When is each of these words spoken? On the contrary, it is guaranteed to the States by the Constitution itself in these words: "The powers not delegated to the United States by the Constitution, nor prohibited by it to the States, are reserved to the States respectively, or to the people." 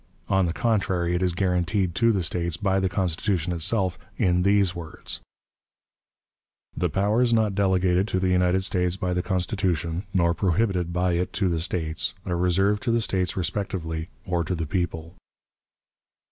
On 0.29 0.47
the 0.47 0.51
contrary, 0.51 1.13
it 1.13 1.21
is 1.21 1.31
guaranteed 1.33 1.93
to 1.93 2.11
the 2.11 2.23
States 2.23 2.57
by 2.57 2.79
the 2.79 2.89
Constitution 2.89 3.53
itself 3.53 3.99
in 4.17 4.41
these 4.41 4.73
words: 4.75 5.19
"The 6.75 6.89
powers 6.89 7.35
not 7.35 7.53
delegated 7.53 8.07
to 8.07 8.19
the 8.19 8.29
United 8.29 8.63
States 8.63 8.95
by 8.95 9.13
the 9.13 9.21
Constitution, 9.21 10.07
nor 10.11 10.33
prohibited 10.33 10.91
by 10.91 11.11
it 11.13 11.33
to 11.33 11.49
the 11.49 11.61
States, 11.61 12.15
are 12.25 12.35
reserved 12.35 12.81
to 12.81 12.91
the 12.91 12.99
States 13.01 13.37
respectively, 13.37 14.09
or 14.25 14.43
to 14.43 14.55
the 14.55 14.65
people." 14.65 15.13